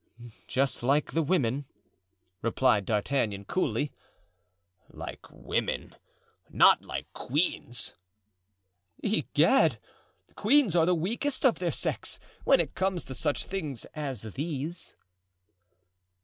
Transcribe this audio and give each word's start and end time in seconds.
"Just 0.47 0.81
like 0.81 1.11
the 1.11 1.21
women," 1.21 1.65
replied 2.41 2.87
D'Artagnan, 2.87 3.45
coolly. 3.45 3.91
"Like 4.89 5.29
women, 5.29 5.95
not 6.49 6.81
like 6.81 7.05
queens." 7.13 7.93
"Egad! 9.03 9.77
queens 10.35 10.75
are 10.75 10.87
the 10.87 10.95
weakest 10.95 11.45
of 11.45 11.59
their 11.59 11.71
sex, 11.71 12.17
when 12.45 12.59
it 12.59 12.73
comes 12.73 13.03
to 13.03 13.13
such 13.13 13.45
things 13.45 13.85
as 13.93 14.23
these." 14.23 14.95